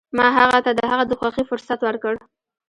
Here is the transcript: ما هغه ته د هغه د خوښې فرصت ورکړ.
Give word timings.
ما 0.17 0.25
هغه 0.37 0.59
ته 0.65 0.71
د 0.77 0.81
هغه 0.91 1.03
د 1.07 1.11
خوښې 1.19 1.43
فرصت 1.49 1.79
ورکړ. 1.83 2.13